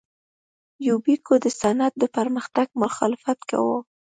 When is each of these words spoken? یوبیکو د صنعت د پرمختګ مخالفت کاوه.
یوبیکو 0.87 1.33
د 1.43 1.45
صنعت 1.59 1.93
د 1.99 2.03
پرمختګ 2.17 2.67
مخالفت 2.83 3.39
کاوه. 3.49 3.79